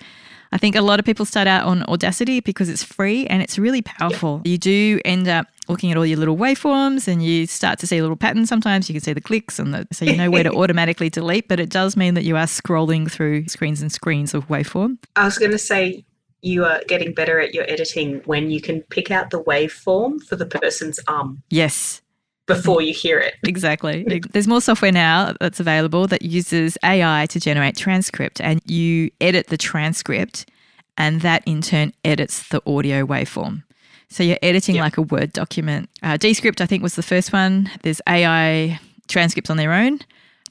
[0.50, 3.59] I think a lot of people start out on Audacity because it's free and it's
[3.59, 4.40] really powerful.
[4.44, 8.00] You do end up looking at all your little waveforms and you start to see
[8.00, 8.88] little patterns sometimes.
[8.88, 11.61] You can see the clicks and the, so you know where to automatically delete, but
[11.61, 14.98] it does mean that you are scrolling through screens and screens of waveform.
[15.16, 16.04] I was going to say
[16.42, 20.37] you are getting better at your editing when you can pick out the waveform for
[20.37, 21.42] the person's um.
[21.50, 22.02] Yes
[22.48, 23.35] before you hear it.
[23.44, 24.04] Exactly.
[24.33, 29.46] There's more software now that's available that uses AI to generate transcript, and you edit
[29.48, 30.50] the transcript,
[30.96, 33.62] and that in turn edits the audio waveform.
[34.09, 34.83] So you're editing yep.
[34.83, 35.90] like a Word document.
[36.03, 37.71] Uh, Descript, I think, was the first one.
[37.83, 40.01] There's AI transcripts on their own.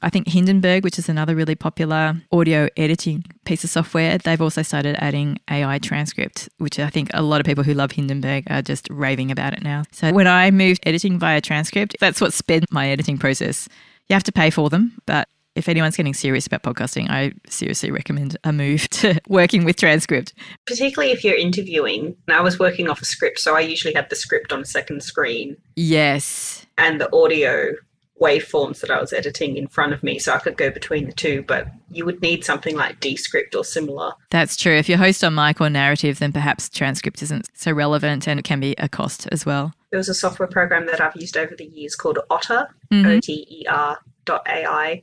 [0.00, 4.62] I think Hindenburg, which is another really popular audio editing piece of software, they've also
[4.62, 8.62] started adding AI transcript, which I think a lot of people who love Hindenburg are
[8.62, 9.82] just raving about it now.
[9.90, 13.68] So when I moved editing via transcript, that's what sped my editing process.
[14.08, 17.90] You have to pay for them, but if anyone's getting serious about podcasting, I seriously
[17.90, 20.32] recommend a move to working with transcript.
[20.66, 22.16] Particularly if you're interviewing.
[22.28, 25.02] I was working off a script, so I usually had the script on a second
[25.02, 25.56] screen.
[25.74, 26.64] Yes.
[26.78, 27.74] And the audio
[28.20, 31.12] waveforms that I was editing in front of me, so I could go between the
[31.12, 31.42] two.
[31.42, 34.12] But you would need something like Descript or similar.
[34.30, 34.74] That's true.
[34.74, 38.44] If you host on mic or narrative, then perhaps transcript isn't so relevant and it
[38.44, 39.72] can be a cost as well.
[39.90, 43.06] There was a software program that I've used over the years called Otter, mm-hmm.
[43.06, 45.02] O T E R dot AI,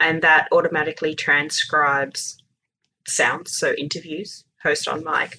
[0.00, 2.42] and that automatically transcribes
[3.06, 5.38] sounds, so interviews, host on mic.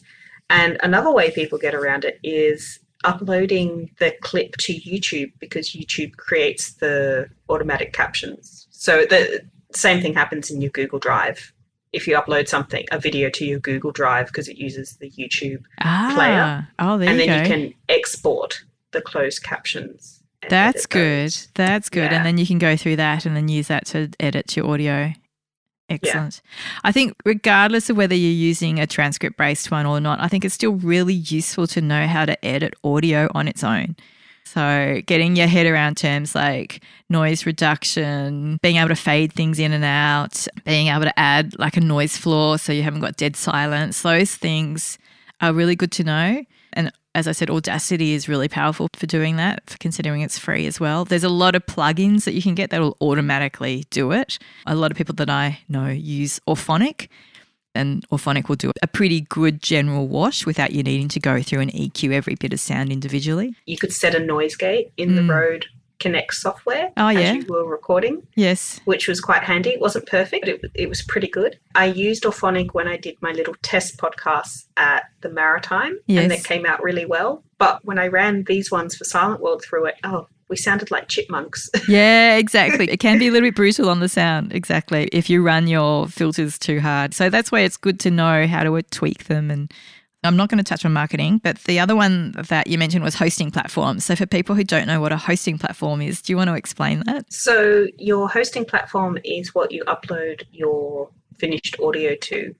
[0.49, 6.15] And another way people get around it is uploading the clip to YouTube because YouTube
[6.17, 8.67] creates the automatic captions.
[8.71, 9.41] So the
[9.73, 11.53] same thing happens in your Google Drive.
[11.93, 15.63] If you upload something, a video to your Google Drive because it uses the YouTube
[15.79, 16.67] ah, player.
[16.79, 20.18] Oh, there and you then you can export the closed captions.
[20.47, 21.35] That's good.
[21.55, 22.11] That's good.
[22.11, 22.17] Yeah.
[22.17, 25.13] And then you can go through that and then use that to edit your audio.
[25.89, 26.41] Excellent.
[26.43, 26.79] Yeah.
[26.83, 30.45] I think, regardless of whether you're using a transcript based one or not, I think
[30.45, 33.95] it's still really useful to know how to edit audio on its own.
[34.45, 39.73] So, getting your head around terms like noise reduction, being able to fade things in
[39.73, 43.35] and out, being able to add like a noise floor so you haven't got dead
[43.35, 44.97] silence, those things
[45.41, 46.43] are really good to know.
[46.73, 50.67] And As I said, Audacity is really powerful for doing that, for considering it's free
[50.67, 51.05] as well.
[51.05, 54.37] There's a lot of plugins that you can get that will automatically do it.
[54.67, 57.07] A lot of people that I know use Auphonic,
[57.73, 61.61] and Auphonic will do a pretty good general wash without you needing to go through
[61.61, 63.55] and EQ every bit of sound individually.
[63.65, 65.27] You could set a noise gate in the Mm.
[65.99, 67.19] Connect software Oh, yeah.
[67.19, 68.79] as you were recording, Yes.
[68.85, 69.71] which was quite handy.
[69.71, 71.59] It wasn't perfect, but it, it was pretty good.
[71.75, 76.21] I used Auphonic when I did my little test podcasts at the Maritime, Yes.
[76.23, 77.43] and that came out really well.
[77.57, 81.09] But when I ran these ones for Silent World through it, oh, we sounded like
[81.09, 81.69] chipmunks.
[81.89, 82.89] Yeah, exactly.
[82.89, 86.07] It can be a little bit brutal on the sound, exactly, if you run your
[86.07, 87.13] filters too hard.
[87.13, 89.51] So that's why it's good to know how to uh, tweak them.
[89.51, 89.71] And
[90.23, 93.15] I'm not going to touch on marketing, but the other one that you mentioned was
[93.15, 94.03] hosting platforms.
[94.03, 96.55] So for people who don't know what a hosting platform is, do you want to
[96.55, 97.31] explain that?
[97.31, 102.53] So your hosting platform is what you upload your finished audio to,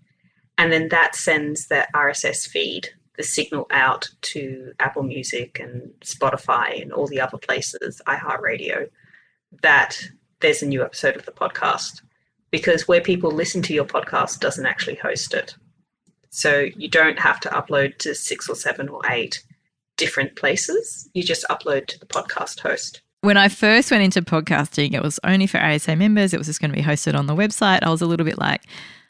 [0.57, 6.81] and then that sends the RSS feed, the signal out to Apple Music and Spotify
[6.81, 8.89] and all the other places, iHeartRadio,
[9.61, 9.99] that
[10.39, 12.01] there's a new episode of the podcast.
[12.51, 15.55] Because where people listen to your podcast doesn't actually host it.
[16.29, 19.43] So you don't have to upload to six or seven or eight
[19.97, 21.09] different places.
[21.13, 23.01] You just upload to the podcast host.
[23.21, 26.33] When I first went into podcasting, it was only for ASA members.
[26.33, 27.79] It was just going to be hosted on the website.
[27.83, 28.61] I was a little bit like,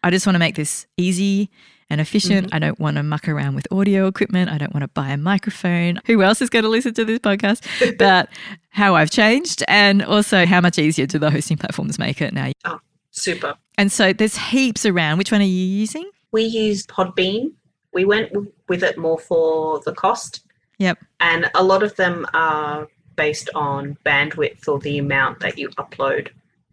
[0.03, 1.51] I just want to make this easy
[1.91, 2.47] and efficient.
[2.47, 2.55] Mm-hmm.
[2.55, 4.49] I don't want to muck around with audio equipment.
[4.49, 6.01] I don't want to buy a microphone.
[6.05, 7.97] Who else is going to listen to this podcast?
[7.97, 8.29] but
[8.69, 12.51] how I've changed and also how much easier do the hosting platforms make it now.
[12.65, 12.79] Oh,
[13.11, 13.55] Super.
[13.77, 15.17] And so there's heaps around.
[15.17, 16.09] Which one are you using?
[16.31, 17.51] We used Podbean.
[17.93, 18.31] We went
[18.67, 20.43] with it more for the cost,
[20.77, 20.99] Yep.
[21.19, 26.29] and a lot of them are based on bandwidth or the amount that you upload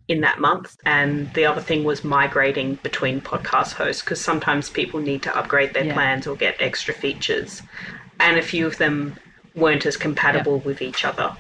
[0.08, 0.76] in that month.
[0.84, 5.74] And the other thing was migrating between podcast hosts because sometimes people need to upgrade
[5.74, 5.94] their Yeah.
[5.94, 7.62] plans or get extra features,
[8.20, 9.16] and a few of them
[9.56, 11.34] weren't as compatible with each other.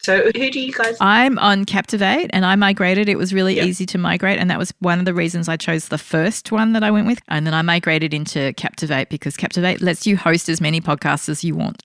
[0.00, 0.96] So, who do you guys?
[1.00, 3.08] I'm on Captivate and I migrated.
[3.08, 3.64] It was really Yeah.
[3.64, 4.38] easy to migrate.
[4.38, 7.06] And that was one of the reasons I chose the first one that I went
[7.06, 7.20] with.
[7.28, 11.42] And then I migrated into Captivate because Captivate lets you host as many podcasts as
[11.42, 11.82] you want.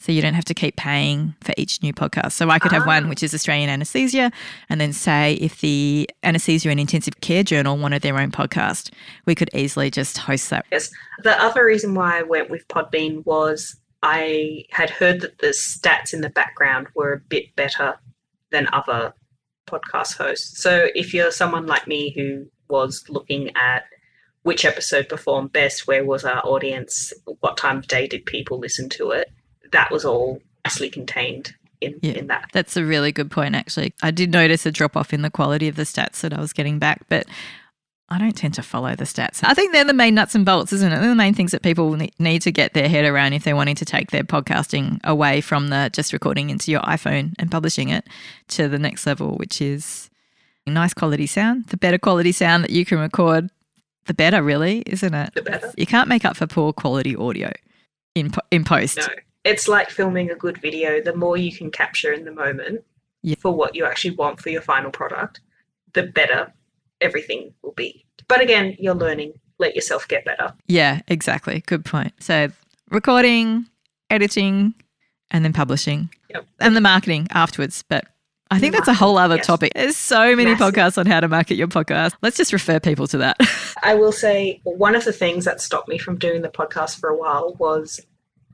[0.00, 2.32] So you don't have to keep paying for each new podcast.
[2.32, 2.86] So I could have Ah.
[2.86, 4.32] one, which is Australian Anesthesia.
[4.68, 8.90] And then say if the Anesthesia and Intensive Care Journal wanted their own podcast,
[9.26, 10.66] we could easily just host that.
[10.72, 10.90] Yes.
[11.22, 16.12] The other reason why I went with Podbean was I had heard that the stats
[16.12, 17.94] in the background were a bit better
[18.50, 19.14] than other
[19.66, 20.60] podcast hosts.
[20.62, 23.84] So if you're someone like me who was looking at
[24.42, 28.88] which episode performed best, where was our audience, what time of day did people listen
[28.88, 29.30] to it,
[29.70, 32.14] that was all nicely contained in, Yeah.
[32.14, 32.50] in that.
[32.52, 33.94] That's a really good point, actually.
[34.02, 36.52] I did notice a drop off in the quality of the stats that I was
[36.52, 37.26] getting back, but
[38.12, 39.40] I don't tend to follow the stats.
[39.42, 40.98] I think they're the main nuts and bolts, isn't it?
[41.00, 43.76] They're the main things that people need to get their head around if they're wanting
[43.76, 48.06] to take their podcasting away from the just recording into your iPhone and publishing it
[48.48, 50.10] to the next level, which is
[50.66, 51.66] nice quality sound.
[51.68, 53.50] The better quality sound that you can record,
[54.06, 55.34] the better, really, isn't it?
[55.34, 55.72] The better.
[55.76, 57.50] You can't make up for poor quality audio
[58.14, 58.98] in po- in post.
[58.98, 59.06] No.
[59.44, 61.00] It's like filming a good video.
[61.00, 62.84] The more you can capture in the moment
[63.22, 63.36] Yeah.
[63.40, 65.40] for what you actually want for your final product,
[65.94, 66.52] the better
[67.02, 68.04] everything will be.
[68.28, 69.34] But again, you're learning.
[69.58, 70.54] Let yourself get better.
[70.66, 71.62] Yeah, exactly.
[71.66, 72.14] Good point.
[72.20, 72.48] So
[72.90, 73.66] recording,
[74.10, 74.74] editing,
[75.30, 76.46] and then publishing, Yep.
[76.60, 77.82] and the marketing afterwards.
[77.88, 78.04] But
[78.50, 79.46] I think that's a whole other Yes.
[79.46, 79.72] topic.
[79.74, 80.74] There's so many Massive.
[80.74, 82.12] podcasts on how to market your podcast.
[82.22, 83.36] Let's just refer people to that.
[83.82, 87.08] I will say one of the things that stopped me from doing the podcast for
[87.08, 88.00] a while was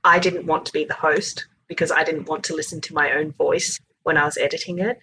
[0.04, 3.10] I didn't want to be the host because I didn't want to listen to my
[3.12, 5.00] own voice when I was editing it.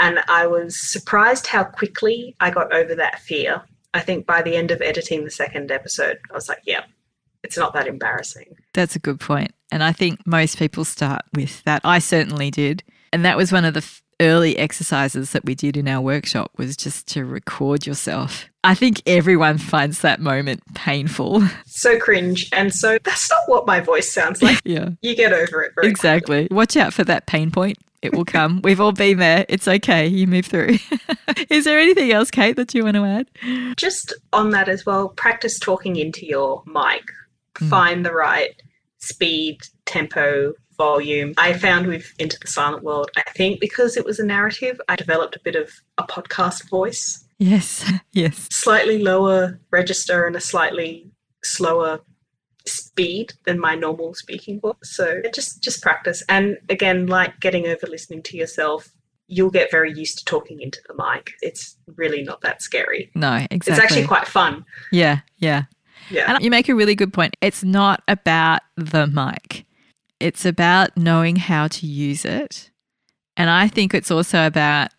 [0.00, 3.62] And I was surprised how quickly I got over that fear.
[3.94, 6.82] I think by the end of editing the second episode, I was like, yeah,
[7.42, 8.56] it's not that embarrassing.
[8.72, 9.52] that's a good point.
[9.72, 11.82] And I think most people start with that.
[11.84, 12.82] I certainly did.
[13.12, 16.50] And that was one of the f- early exercises that we did in our workshop
[16.56, 18.46] was just to record yourself.
[18.62, 21.42] I think everyone finds that moment painful.
[21.66, 22.48] So cringe.
[22.52, 24.60] And so that's not what my voice sounds like.
[24.64, 24.90] yeah.
[25.00, 26.46] You get over it very Exactly.
[26.50, 27.78] Watch out for that pain point.
[28.02, 28.60] It will come.
[28.62, 29.44] We've all been there.
[29.48, 30.06] It's okay.
[30.06, 30.78] You move through.
[31.50, 33.76] Is there anything else, Kate, that you want to add?
[33.76, 37.04] just on that as well, practice talking into your mic.
[37.56, 37.68] Mm.
[37.68, 38.54] Find the right
[38.98, 41.34] speed, tempo, volume.
[41.36, 44.96] I found with Into the Silent World, I think because it was a narrative, I
[44.96, 47.90] developed a bit of a podcast voice, Yes.
[48.12, 48.48] Yes.
[48.50, 51.10] slightly lower register and a slightly
[51.44, 52.00] slower
[52.66, 54.74] speed than my normal speaking voice.
[54.82, 56.22] So just just practice.
[56.28, 58.90] And again, like getting over listening to yourself,
[59.26, 61.32] you'll get very used to talking into the mic.
[61.40, 63.10] It's really not that scary.
[63.14, 63.72] No, exactly.
[63.72, 64.64] It's actually quite fun.
[64.92, 65.20] Yeah.
[65.38, 65.64] Yeah.
[66.10, 66.34] Yeah.
[66.34, 67.36] And you make a really good point.
[67.40, 69.66] It's not about the mic.
[70.18, 72.70] It's about knowing how to use it.
[73.36, 74.90] And I think it's also about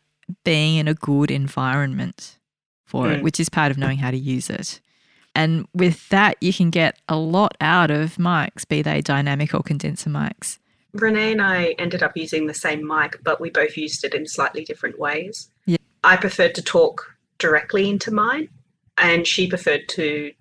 [0.43, 2.39] being in a good environment
[2.85, 3.17] for mm.
[3.17, 4.79] it, which is part of knowing how to use it.
[5.33, 9.63] And with that, you can get a lot out of mics, be they dynamic or
[9.63, 10.59] condenser mics.
[10.93, 14.27] Renee and I ended up using the same mic, but we both used it in
[14.27, 15.49] slightly different ways.
[15.65, 15.77] Yeah.
[16.03, 18.49] I preferred to talk directly into mine,
[18.97, 20.33] and she preferred to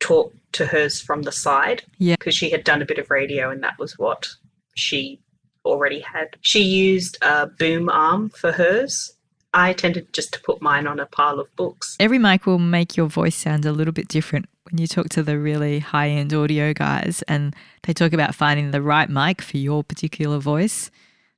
[0.00, 1.84] talk to hers from the side.
[1.98, 2.16] Yeah.
[2.18, 4.28] Because she had done a bit of radio, and that was what
[4.74, 5.20] she
[5.64, 6.36] already had.
[6.42, 9.16] She used a boom arm for hers.
[9.54, 11.96] I tended just to put mine on a pile of books.
[12.00, 15.22] Every mic will make your voice sound a little bit different when you talk to
[15.22, 19.56] the really high end audio guys and they talk about finding the right mic for
[19.56, 20.90] your particular voice.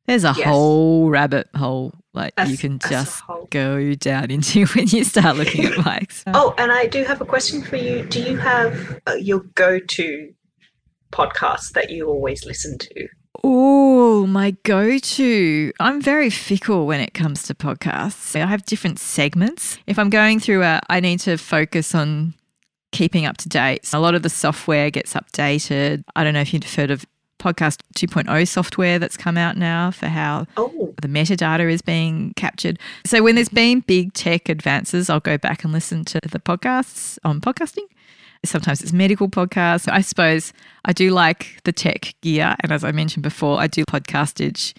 [0.06, 0.46] There's a yes.
[0.46, 5.66] whole rabbit hole like as, you can just go down into when you start looking
[5.66, 6.22] at mics.
[6.32, 8.04] oh, and I do have a question for you.
[8.06, 10.32] Do you have uh, your go to
[11.12, 13.08] podcast that you always listen to?
[13.44, 15.72] Oh, my go to.
[15.80, 18.40] I'm very fickle when it comes to podcasts.
[18.40, 19.78] I have different segments.
[19.86, 22.34] If I'm going through a, I need to focus on
[22.92, 23.90] keeping up to date.
[23.92, 26.04] A lot of the software gets updated.
[26.14, 27.04] I don't know if you've heard of
[27.38, 30.94] podcast 2.0 software that's come out now for how oh.
[31.02, 32.78] the metadata is being captured.
[33.04, 37.18] So when there's been big tech advances, I'll go back and listen to the podcasts
[37.24, 37.86] on podcasting.
[38.44, 39.90] Sometimes it's medical podcasts.
[39.90, 40.52] I suppose
[40.84, 42.54] I do like the tech gear.
[42.60, 44.74] And as I mentioned before, I do podcastage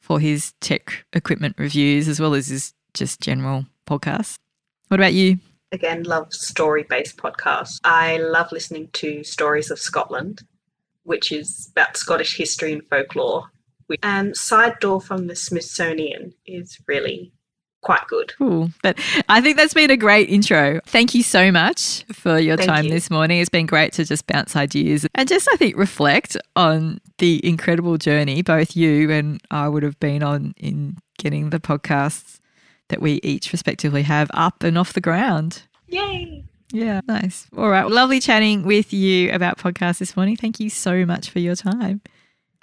[0.00, 4.38] for his tech equipment reviews as well as his just general podcasts.
[4.88, 5.38] What about you?
[5.72, 7.80] Again, love story based podcasts.
[7.84, 10.42] I love listening to Stories of Scotland,
[11.02, 13.50] which is about Scottish history and folklore.
[14.02, 17.32] And Side Door from the Smithsonian is really
[17.86, 18.34] quite good.
[18.36, 18.70] Cool.
[18.82, 20.80] But I think that's been a great intro.
[20.86, 22.90] Thank you so much for your Thank time you.
[22.90, 23.38] this morning.
[23.38, 27.96] It's been great to just bounce ideas and just, I think, reflect on the incredible
[27.96, 32.40] journey both you and I would have been on in getting the podcasts
[32.88, 35.62] that we each respectively have up and off the ground.
[35.86, 36.44] Yay!
[36.72, 37.46] Yeah, nice.
[37.56, 37.88] All right.
[37.88, 40.36] Lovely chatting with you about podcasts this morning.
[40.36, 42.00] Thank you so much for your time.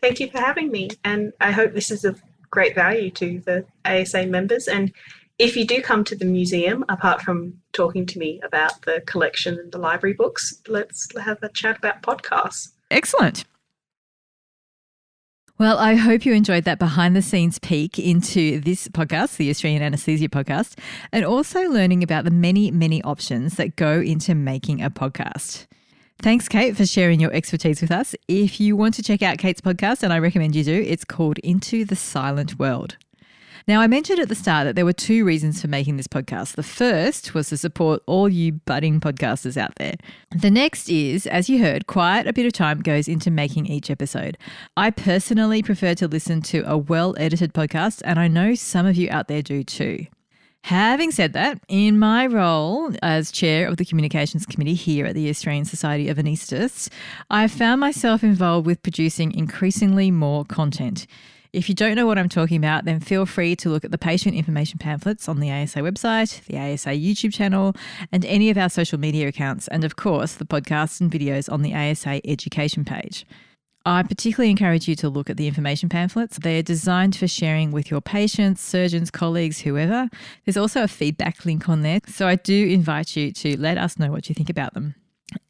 [0.01, 0.89] Thank you for having me.
[1.05, 2.21] And I hope this is of
[2.53, 4.67] great value to the ASA members.
[4.67, 4.93] And
[5.39, 9.57] if you do come to the museum, apart from talking to me about the collection
[9.57, 12.69] and the library books, let's have a chat about podcasts.
[12.91, 13.43] Excellent.
[15.57, 19.81] Well, I hope you enjoyed that behind the scenes peek into this podcast, the Australian
[19.81, 20.77] Anesthesia Podcast,
[21.11, 25.65] and also learning about the many, many options that go into making a podcast.
[26.23, 28.15] Thanks, Kate, for sharing your expertise with us.
[28.29, 31.37] If you want to check out Kate's podcast, and I recommend you do, it's called
[31.39, 32.95] Into the Silent World.
[33.67, 36.55] Now, I mentioned at the start that there were two reasons for making this podcast.
[36.55, 39.95] The first was to support all you budding podcasters out there.
[40.31, 43.91] The next is, as you heard, quite a bit of time goes into making each
[43.91, 44.37] episode.
[44.77, 48.95] I personally prefer to listen to a well edited podcast, and I know some of
[48.95, 50.07] you out there do too.
[50.67, 55.29] Having said that, in my role as chair of the communications committee here at the
[55.29, 56.87] Australian Society of Anaesthetists,
[57.29, 61.05] I've found myself involved with producing increasingly more content.
[61.51, 63.97] If you don't know what I'm talking about, then feel free to look at the
[63.97, 67.75] patient information pamphlets on the ASA website, the ASA YouTube channel,
[68.09, 71.61] and any of our social media accounts, and of course, the podcasts and videos on
[71.61, 73.25] the ASA education page.
[73.85, 76.37] I particularly encourage you to look at the information pamphlets.
[76.37, 80.09] They are designed for sharing with your patients, surgeons, colleagues, whoever.
[80.45, 81.99] There's also a feedback link on there.
[82.07, 84.95] So I do invite you to let us know what you think about them.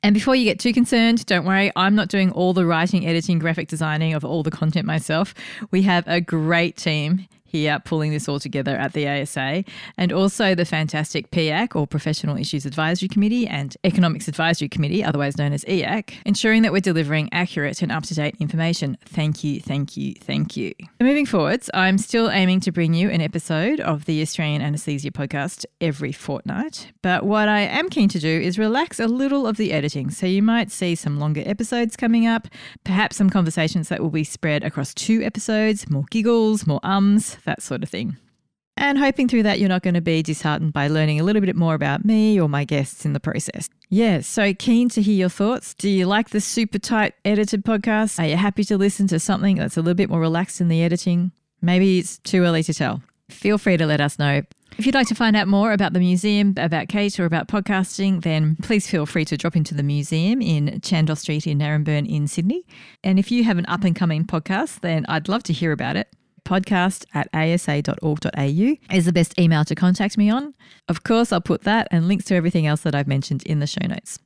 [0.02, 3.38] And before you get too concerned, don't worry, I'm not doing all the writing, editing,
[3.38, 5.36] graphic designing of all the content myself.
[5.72, 9.64] We have a great team here pulling this all together at the ASA,
[9.96, 15.38] and also the fantastic PAC or Professional Issues Advisory Committee and Economics Advisory Committee, otherwise
[15.38, 18.98] known as EAC, ensuring that we're delivering accurate and up to date information.
[19.06, 20.74] Thank you, thank you, thank you.
[21.00, 25.66] Moving forwards, I'm still aiming to bring you an episode of the Australian Anaesthesia podcast
[25.80, 29.72] every fortnight, but what I am keen to do is relax a little of the
[29.74, 32.48] editing, so you might see some longer episodes coming up,
[32.84, 37.62] perhaps some conversations that will be spread across two episodes, more giggles, more ums, that
[37.62, 38.18] sort of thing.
[38.76, 41.56] And hoping through that you're not going to be disheartened by learning a little bit
[41.56, 43.70] more about me or my guests in the process.
[43.90, 45.76] Yeah, so keen to hear your thoughts.
[45.76, 48.20] Do you like the super tight edited podcast?
[48.20, 50.82] Are you happy to listen to something that's a little bit more relaxed in the
[50.82, 51.32] editing?
[51.62, 53.04] Maybe it's too early to tell.
[53.30, 54.42] Feel free to let us know.
[54.78, 58.24] If you'd like to find out more about the museum, about Kate, or about podcasting,
[58.24, 62.28] then please feel free to drop into the museum in Chandos Street in Naremburn in
[62.28, 62.66] Sydney.
[63.04, 65.96] And if you have an up and coming podcast, then I'd love to hear about
[65.96, 66.10] it
[66.44, 70.54] podcast at asa.org.au is the best email to contact me on.
[70.88, 73.68] Of course, I'll put that and links to everything else that I've mentioned in the
[73.68, 74.20] show notes.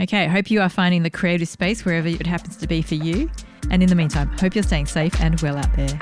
[0.00, 3.30] Okay, hope you are finding the creative space wherever it happens to be for you.
[3.70, 5.98] And in the meantime, hope you're staying safe and well out there.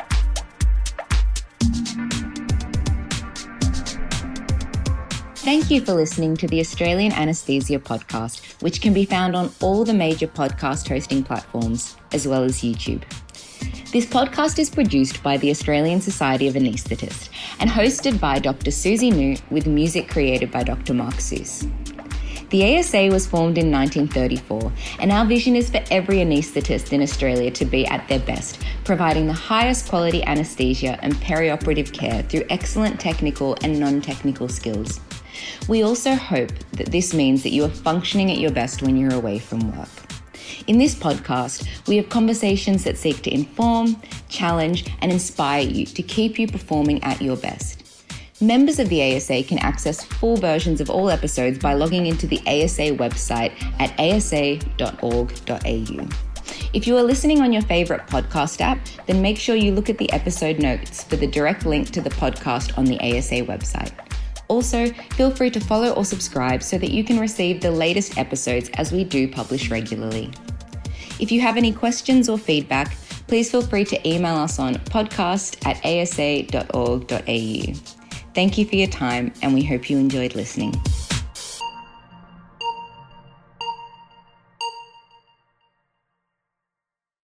[5.37, 9.85] Thank you for listening to the Australian Anesthesia Podcast, which can be found on all
[9.85, 13.03] the major podcast hosting platforms, as well as YouTube.
[13.95, 17.29] This podcast is produced by the Australian Society of Anaesthetists
[17.61, 18.73] and hosted by Dr.
[18.73, 20.95] Suzi Nou with music created by Dr.
[20.95, 21.71] Mark Seuss.
[22.51, 27.53] The ASA was formed in 1934, and our vision is for every anaesthetist in Australia
[27.53, 32.99] to be at their best, providing the highest quality anaesthesia and perioperative care through excellent
[32.99, 34.99] technical and non technical skills.
[35.69, 39.15] We also hope that this means that you are functioning at your best when you're
[39.15, 40.14] away from work.
[40.67, 46.03] In this podcast, we have conversations that seek to inform, challenge, and inspire you to
[46.03, 47.83] keep you performing at your best.
[48.41, 52.41] Members of the ASA can access full versions of all episodes by logging into the
[52.41, 54.65] ASA website at asa.org.au.
[56.73, 59.99] If you are listening on your favourite podcast app, then make sure you look at
[59.99, 63.93] the episode notes for the direct link to the podcast on the ASA website.
[64.49, 64.87] Also,
[65.17, 68.93] feel free to follow or subscribe so that you can receive the latest episodes as
[68.93, 70.31] we do publish regularly.
[71.21, 75.65] If you have any questions or feedback, please feel free to email us on podcast
[75.67, 77.21] at asa.org.au.
[78.35, 80.75] Thank you for your time, and we hope you enjoyed listening.